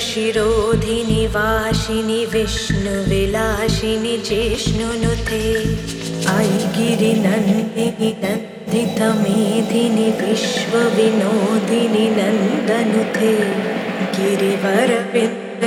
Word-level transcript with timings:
शिरोधिनि 0.00 1.26
वासिनि 1.34 2.24
विष्णुविलासिनि 2.32 4.16
जिष्णुनुथे 4.28 5.40
अयि 6.34 6.66
गिरिनन्दिनी 6.76 8.12
नन्दितमेधिनि 8.24 10.08
विश्वविनोदिनि 10.20 12.06
नन्दनुते 12.18 13.32
गिरिवरविन्द 14.18 15.64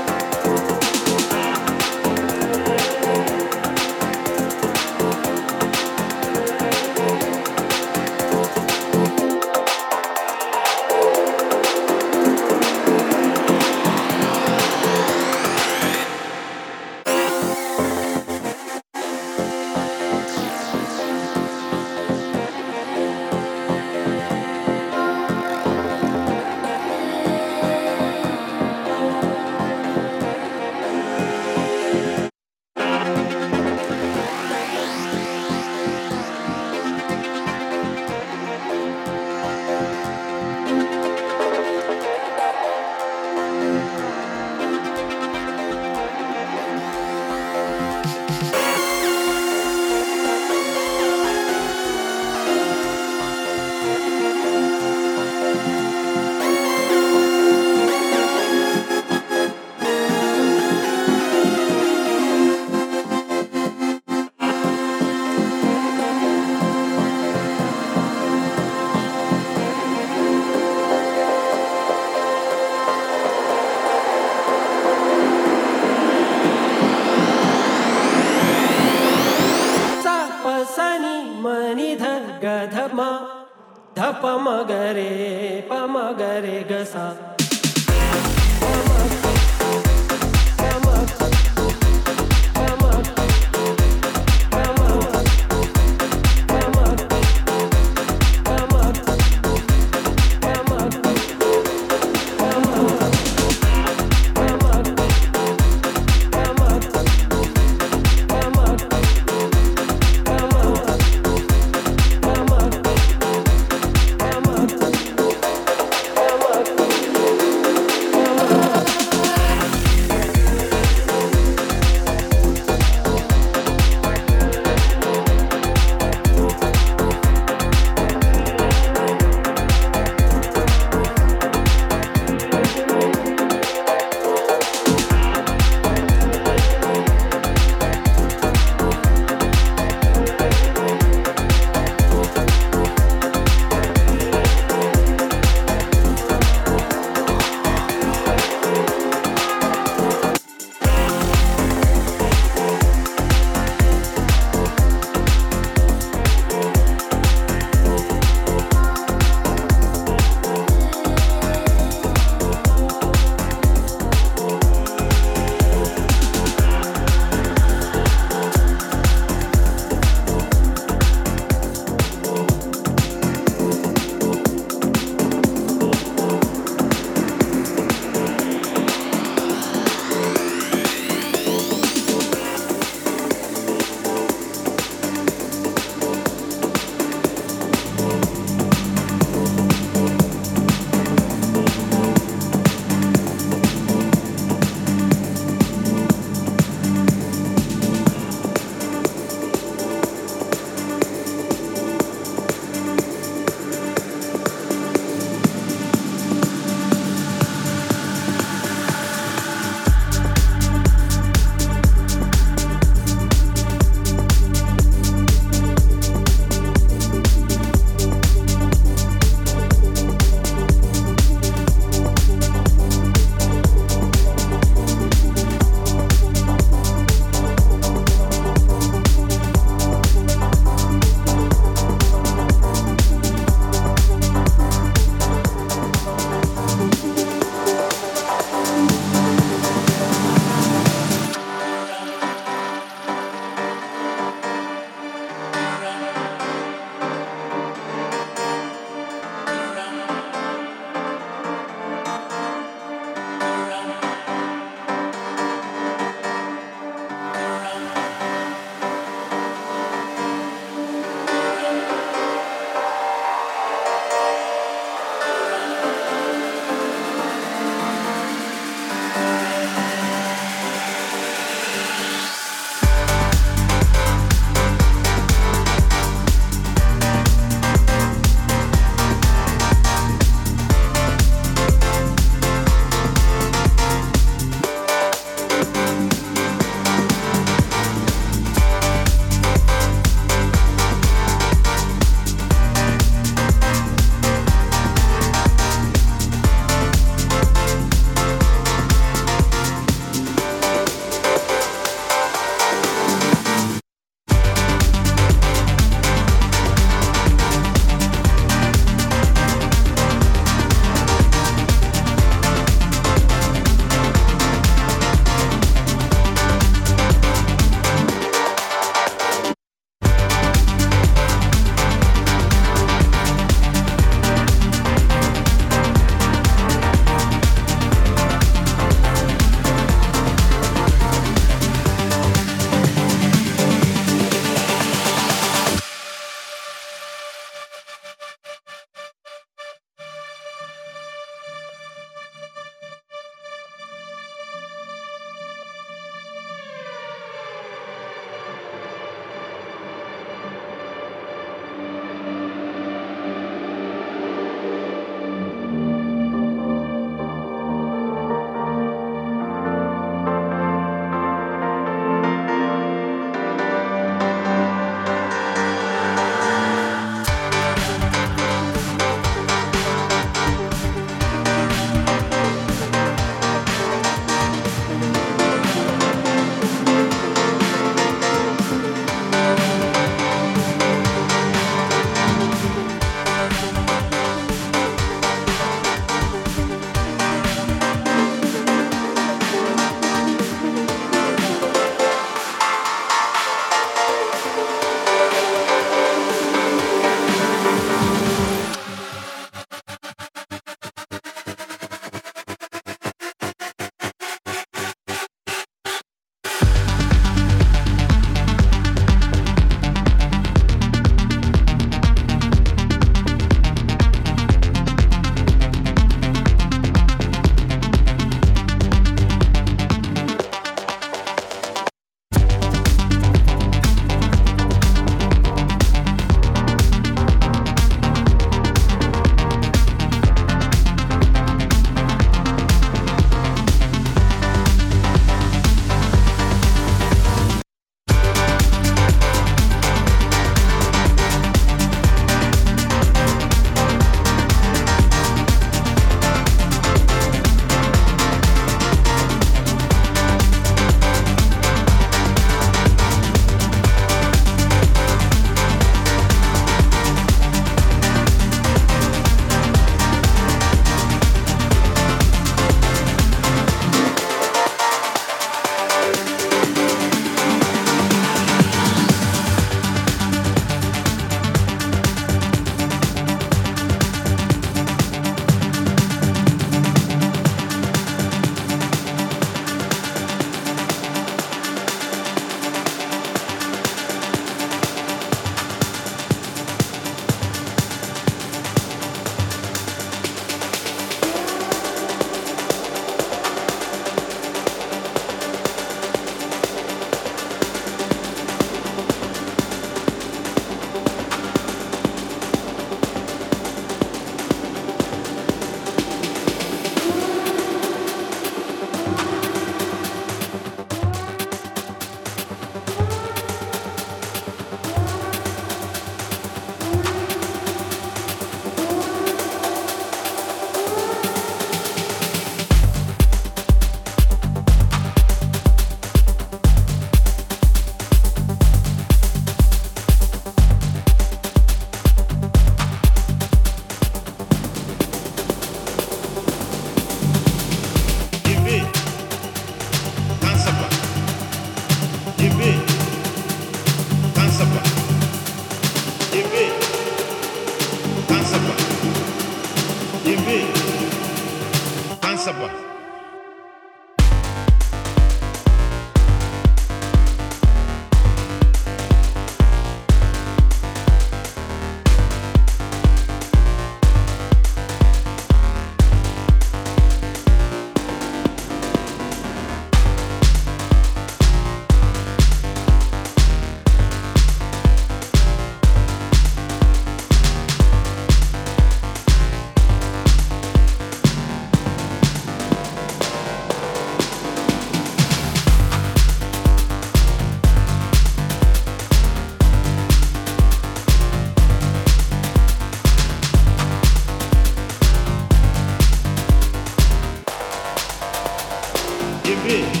Yeah. 599.73 600.00